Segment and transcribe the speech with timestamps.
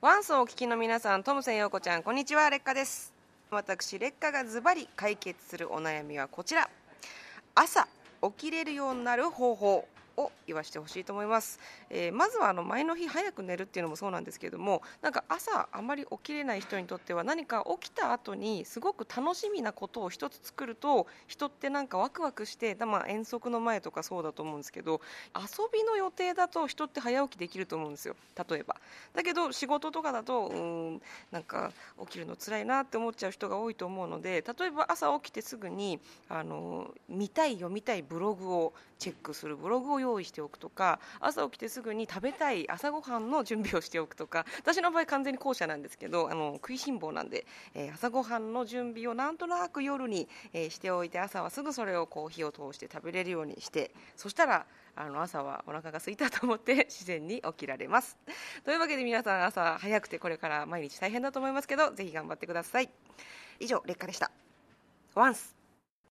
[0.00, 3.12] ワンスをお聞きの皆さんトムセン陽子ちゃんこんにちは劣化です。
[3.50, 6.70] 私劣化がズバリ解決するお悩みはこちら。
[7.56, 7.88] 朝
[8.22, 9.88] 起きれるようになる方法。
[10.18, 11.58] を言わせてほしいと思います、
[11.90, 25.00] えー、まずはあの前の日早く寝るっていうのもそうなんですけどもなんか朝あまり起きれない人にとっては何か起きた後にすごく楽しみなことを一つ作ると人ってなんかワクワクしてまあ、遠足の前とかそうだと思うんですけど
[25.36, 28.16] 遊びの予定だと人って早起きできると思うんですよ。
[28.48, 28.76] 例えば。
[29.14, 30.58] だけど仕事とかだとう
[30.94, 39.56] んなんか起きるの辛いなって思っちゃう人が多いと思うので例えば朝起きてすぐにあの見たい読みたいブログをチェックする。
[39.56, 58.16] ブログを用意しておくとか朝起きてすぐに食べたい朝ごはんの準備をしておくとか私の場合完全に後者なんですけどあの食いしん坊なんで、えー、朝ごはんの準備をなんとなく夜に、えー、しておいて朝はすぐそれをこう火を通して食べれるようにしてそしたらあの朝はお腹が空いたと思って 自然に起きられます。
[58.64, 62.90] というわけで皆さん朝早くてこれから毎日大変だと思いますけどぜひ頑張ってください。
[63.60, 64.30] 以上劣化でした。
[65.14, 65.57] ワンス。